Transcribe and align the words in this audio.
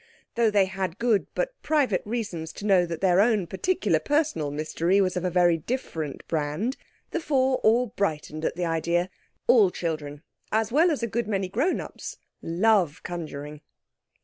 Though 0.33 0.49
they 0.49 0.65
had 0.65 0.97
good, 0.97 1.27
but 1.35 1.53
private 1.61 2.01
reasons 2.05 2.51
to 2.53 2.65
know 2.65 2.87
that 2.87 3.01
their 3.01 3.21
own 3.21 3.45
particular 3.45 3.99
personal 3.99 4.49
mystery 4.49 4.99
was 4.99 5.15
of 5.15 5.23
a 5.23 5.29
very 5.29 5.57
different 5.59 6.27
brand, 6.27 6.75
the 7.11 7.19
four 7.19 7.57
all 7.57 7.85
brightened 7.85 8.43
at 8.43 8.55
the 8.55 8.65
idea. 8.65 9.11
All 9.45 9.69
children, 9.69 10.23
as 10.51 10.71
well 10.71 10.89
as 10.89 11.03
a 11.03 11.07
good 11.07 11.27
many 11.27 11.47
grown 11.49 11.79
ups, 11.79 12.17
love 12.41 13.03
conjuring. 13.03 13.61